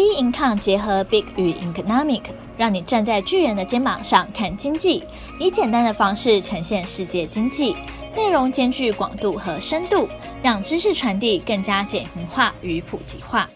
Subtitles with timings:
[0.00, 2.22] B Income 结合 Big 与 Economic，
[2.56, 5.04] 让你站在巨人的肩膀上看经济，
[5.38, 7.76] 以简单的方式呈现世界经济，
[8.16, 10.08] 内容兼具广度和深度，
[10.42, 13.46] 让知识传递更加简明化与普及化。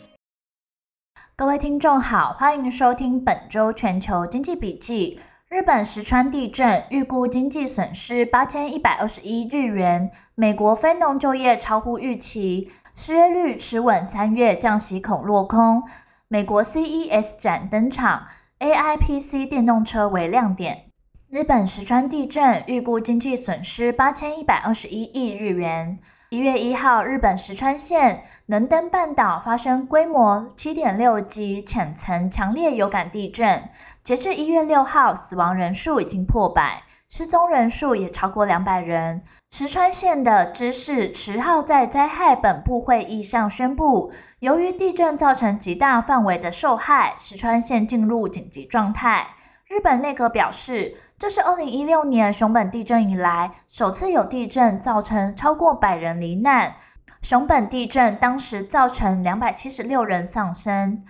[1.34, 5.18] 各位听众好，欢迎收听本周全球经济笔记。
[5.48, 10.10] 日本石川地震预估经济损失八千一百二十一日元。
[10.34, 15.82] 美国非农就业超乎预期，失业率持稳，三月降息恐落空。
[16.28, 18.26] 美国 CES 展登场
[18.58, 20.93] ，AIPC 电动车为亮点。
[21.34, 25.98] 日本石川地震预估经济损失八千一百二十一亿日元。
[26.28, 33.68] 一月一号，日本石川县能登半岛发生规模七点六级浅层强烈有感地震。
[34.04, 39.20] 截至一月六号，死亡人数已经破百，失踪人数也超过两百人。
[39.50, 49.26] 石川县的知事池浩在灾害本部会议上宣布，由于地震造成极大范围的受害，石川县进入紧急状态。
[49.66, 56.74] 日本内阁表示，这是二零一六年熊本地震以来首次有地震造成超过百人罹难。
[57.22, 61.02] 熊本地震当时造成两百七十六人丧生。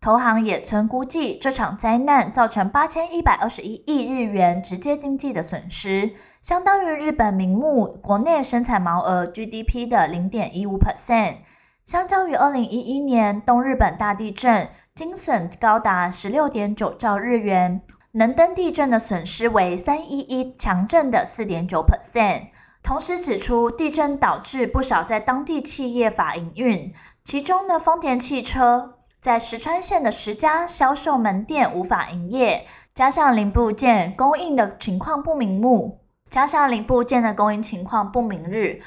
[0.00, 11.40] 投行野村估计，这场灾难造成八千一百二十一亿日元直接经济的损失，相当于日本名目国内生产毛额 GDP 的零点一五 percent。
[11.84, 17.82] 相较于二零一一年东日本大地震，惊损高达十六点九兆日元。
[18.12, 22.46] 能登地震的损失为三一一强震的四点九 percent，
[22.82, 38.80] 同时指出地震导致不少在当地企业法营运，其中的丰田汽车在石川县的十家销售门店无法营业，加上零部件供应的情况不明目，加上零部件的供应情况不明日，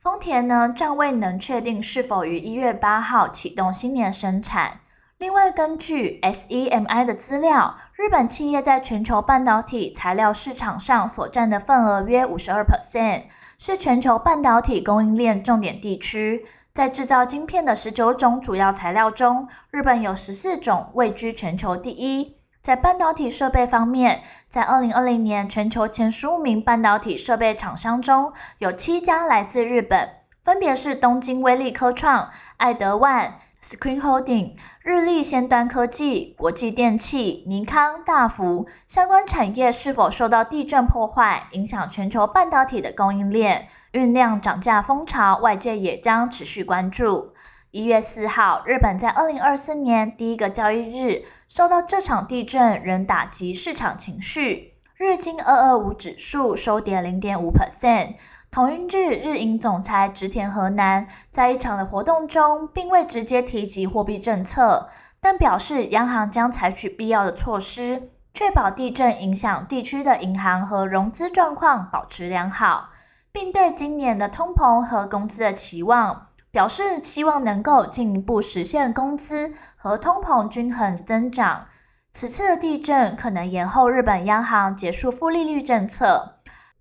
[0.00, 4.80] 丰田呢暂未能确定是否于一月八号启动新年生产。
[5.18, 13.22] 另外，根据 SEMI 的资料，日本企业在全球半导体材料市场上所占的份额约五十二 percent，
[13.56, 16.44] 是全球半导体供应链重点地区。
[16.72, 22.36] 在制造晶片的十九种主要材料中，日本有十四种位居全球第一。
[22.60, 30.08] 在半导体设备方面，在二零二零年，全球前十五名半导体设备厂商中有七家来自日本，
[30.42, 33.34] 分别是东京威力科创、爱德万。
[33.64, 34.52] Screen Holding、
[34.82, 47.32] 日立先端科技、国际电器、尼康、大福相关产业是否受到地震破坏，影响全球半导体的供应链，酝酿涨价风潮，外界也将持续关注。
[47.70, 58.16] 一月四号，日本在二零二四年第一个交易日受到这场地震仍打击市场情绪，日经二二五指数收跌零点五 percent。
[58.54, 64.88] 同一日，日银总裁植田和男在一场的活动中，并未直接提及货币政策，
[65.20, 72.90] 但表示央行将采取必要的措施，确保地震影响地区的银行和融资状况保持良好，
[73.32, 81.66] 并对今年的通膨和工资的期望表示希望能够进一步实现工资和通膨均衡增长。
[82.12, 86.36] 此次的地震可能延后日本央行结束负利率政策。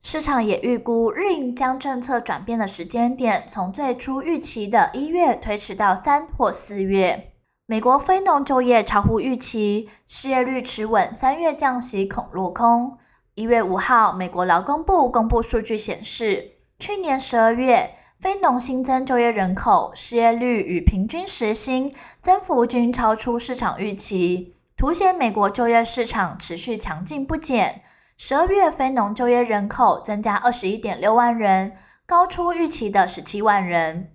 [0.06, 7.32] 市场也预估，日银将政策转变的时间点从最初预期的一月推迟到三或四月。
[7.66, 12.98] 美国非农就业超乎预期，失业率持稳，三月降息恐落空。
[13.36, 27.84] 一月五号，美国劳工部公布数据显示，去年十二月非农新增就业人口、失业率与平均时薪增幅均超出市场预期，凸显美国就业市场持续强劲不减。
[28.26, 31.74] 十二月非农就业人口增加二十一点六万人，
[32.06, 34.14] 高出预期的十七万人。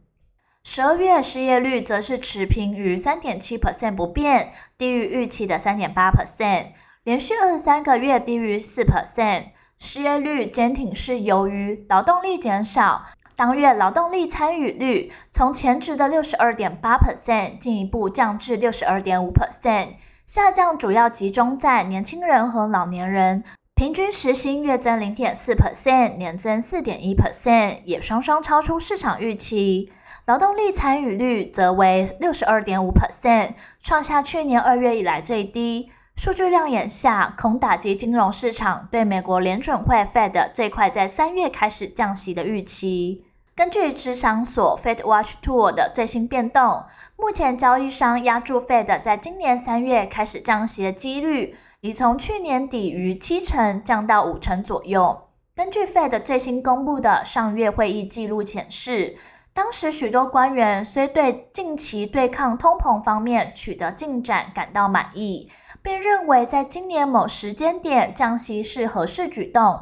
[0.65, 6.69] 十二月失业率则是持平于三点七 percent 不变，低于预期的三点八 percent，
[7.05, 9.49] 连续二十三个月低于四 percent。
[9.79, 13.03] 失业率坚挺是由于劳动力减少，
[13.37, 23.45] 当月劳动力参与率从前值的六十二点八 percent 进一步降至六十二点五 percent，下降主要集中在年轻人和老年人。
[23.79, 29.89] 平均时薪月增零点四 percent，年增四点一 percent，也双双超出市场预期。
[30.27, 35.89] 劳动力参与率则为六十二点五 percent，创下去年二月以来最低。
[36.17, 43.28] 数据亮眼下，恐打击金融市场对美国联准会 Fed 最快在三月开始降息的预期。
[43.59, 46.85] 根据职场所 Fed Watch Tool 的最新变动，
[47.17, 51.57] 目前交易商押注 Fed 在今年三月开始降息的几率。
[51.81, 55.23] 已从去年底于七成降到五成左右。
[55.57, 59.17] 根据 Fed 最新公布的上月会议记录显示，
[59.53, 65.51] 当时许多官员虽对近期对抗通膨方面取得进展感到满意，
[65.83, 69.81] 并认为在今年某时间点降息是合适举动，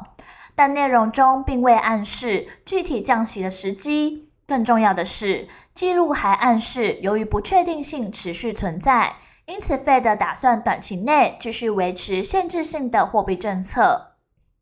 [0.57, 4.31] 但内容中并未暗示具体降息的时机。
[4.47, 14.13] 更重要的是，记录还暗示由于不确定性持续存在，因此 Fed 打算短期内继续维持限制性的货币政策。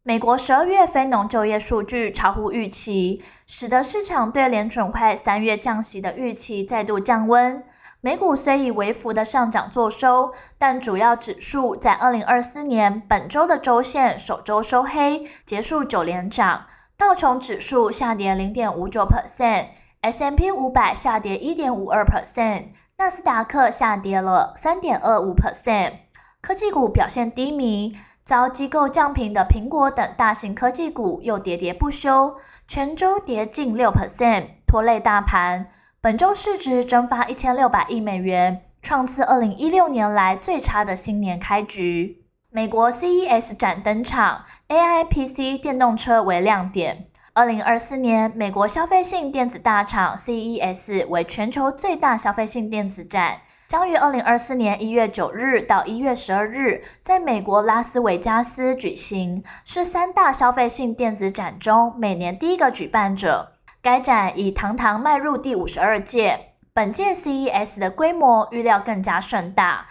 [0.04, 7.64] 美国十二月非农就业数据超乎预期，使得市场对联准会三月降息的预期再度降温。
[8.06, 16.68] 美股虽以微幅的上涨作收，但主要指数在二零二四年本周的周线首周收黑，结束九连涨。
[16.96, 22.66] 道琼指数下跌零点五九 percent，S M P 五百下跌一点五二 percent，
[23.00, 25.94] 纳斯达克下跌了三点二五 percent。
[26.42, 27.98] 科技股表现低迷。
[28.24, 32.36] 遭机构降评的苹果等大型科技股又跌跌不休，
[32.68, 35.68] 全周跌近六 percent，拖累大盘。
[36.06, 42.22] 本周市值蒸发一千六百亿美元，创自二零一六年来最差的新年开局。
[42.52, 47.08] 美国 CES 展登场，AI PC 电动车为亮点。
[47.34, 53.42] 二零二四年，美国消费性电子大厂 CES 为全球最大消费性电子展。
[53.68, 63.54] 将于二零二四年一月九日到一月十二日，在美国拉斯维加斯举行，是三大消费性电子展中每年第一个举办者。
[63.86, 69.86] 该展已堂堂迈入第五十二届，本届 CES 的规模预料更加盛大。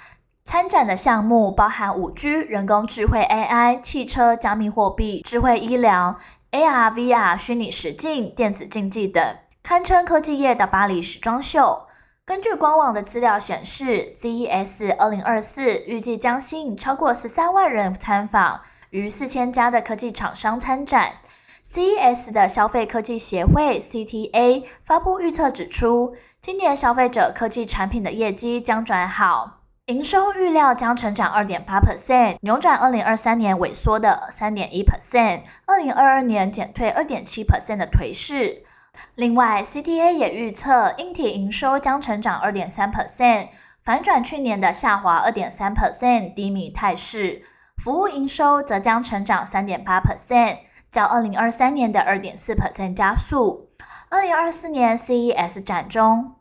[0.44, 6.17] 参展的项目包含五 G、人工智慧 AI、汽车、加密货币、智慧医疗、
[6.50, 11.87] AR、VR、虚拟实境、电子竞技等，堪称科技业的巴黎时装秀。
[12.25, 18.61] 根据官网的资料显示，CES 二零二四预计将吸引超过十三万人参访，
[18.91, 21.12] 逾四千家的科技厂商参展。
[21.64, 38.62] CES 的消费科技协会 CTA 发布预测指出，今年消费者科技产品的业绩将转好，营收预料将成长二点八 percent，扭转二零二三年萎缩的三点一 percent，二零二二年减退二点七 percent 的颓势。
[39.14, 43.49] 另外，CTA 也预测，硬体营收将成长二点三 percent，
[43.82, 47.40] 反转去年的下滑二点三 percent 低迷态势。
[47.82, 50.58] 服务营收则将成长三点八 percent，
[50.94, 53.69] 较二零二三年的二点四 percent 加速。
[54.11, 56.37] 二零二四年 CES 展中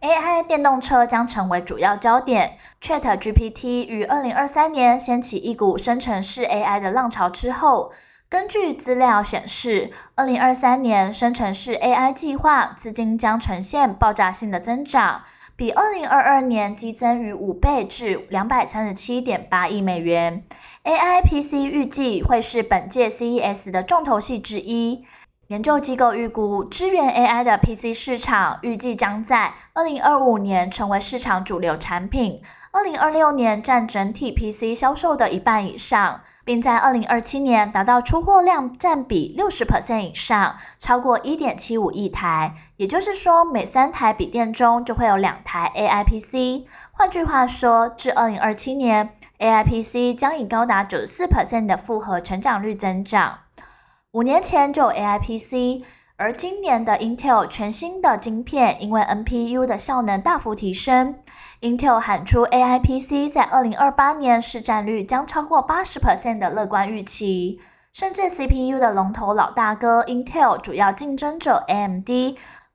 [0.00, 2.56] ，AI 电动车将成为主要焦点。
[2.80, 7.92] ChatGPT 于二零二三年掀起一股生成式 AI 的浪潮之后。
[8.28, 15.20] 根据资料显示，二零二三年生成式 AI 计划资金将呈现爆炸性的增长，
[15.62, 20.42] 比二零二二年激增逾五倍至两百三十七点八亿美元。
[20.82, 25.04] AI PC 预计会是本届 CES 的重头戏之一。
[25.48, 32.40] 研究机构预估，支援 AI 的 PC 市场预计将在二零二五年成为市场主流产品，
[32.70, 42.54] 二零二六年占整体 PC 销售的一半以上，并在二零二七年达到出货量占比六十 percent 以上，超过一点七五亿台。
[42.78, 46.66] 也就是说，每三台笔电中就会有两台 AI PC。
[46.92, 53.40] 换句话说，至二零二七年，AI PC 将以高达九十四 percent 的复合成长率增长。
[54.12, 55.82] 五年前就有 AI PC，
[56.16, 61.14] 而今年的 Intel 全新的晶片因为 NPU 的效能大幅提升
[61.62, 67.58] ，Intel 喊出 AI PC 在二零二八年市占率将超过八十 percent 的乐观预期，
[67.94, 72.10] 甚至 CPU 的龙头老大哥 Intel 主要竞争者 AMD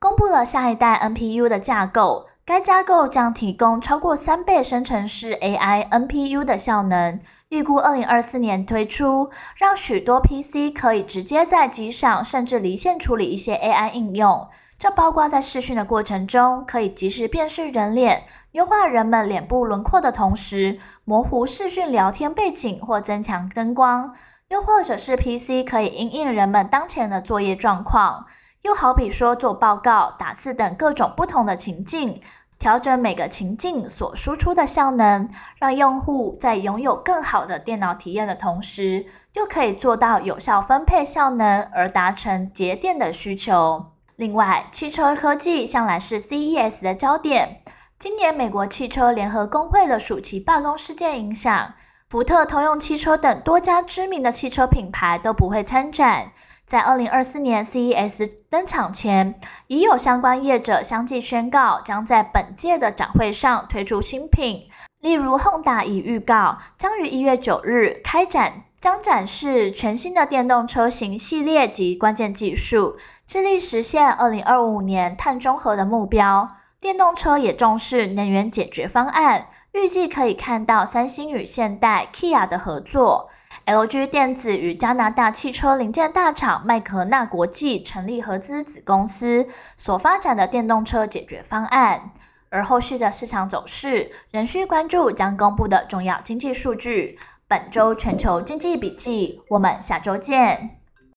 [0.00, 2.26] 公布了下一代 NPU 的架构。
[2.48, 14.48] 该架构将提供超过三倍生成式 AI NPU 的效能，预估二零二四年推出，让许多 PC 可以直接在机上甚至离线处理一些 AI 应用。
[14.78, 24.14] 这包括在视讯的过程中，可以即时辨识人脸，优化人们脸部轮廓的同时，模糊视讯聊天背景或增强灯光，
[24.48, 28.24] 又或者是 PC 可以因应人们当前的作业状况。
[28.68, 32.20] 又好比说做报告、打字等各种不同的情境，
[32.58, 35.26] 调整每个情境所输出的效能，
[35.58, 43.86] 让用户在拥有更好的电脑体验的同时，又可以做到有效分配效能，而达成节电的需求。
[44.16, 47.62] 另外，汽车科技向来是 CES 的焦点。
[47.98, 51.72] 今年美国汽车联合工会的暑期罢工事件影响，
[52.10, 56.32] 福特、通用汽车等多家知名的汽车品牌都不会参展。
[56.68, 64.68] 在二零二四年 CES 登场前，已有相关业者相继宣告，将在本届的展会上推出新品。
[65.00, 76.46] 例如，Honda 已预告将于一月九日开展将展示全新的电动车型系列及关键技术，致力实现二零二五年碳中和的目标。
[76.78, 83.30] 电动车也重视能源解决方案，预计可以看到三星与现代、Kia 的合作
[83.68, 89.46] ，LG 电子与加拿大汽车零件大厂麦格纳国际成立合资子公司
[89.76, 92.12] 所发展的电动车解决方案。
[92.48, 97.18] 而后续的市场走势仍需关注将公布的重要经济数据。
[97.46, 100.77] 本周全球经济笔记，我们下周见。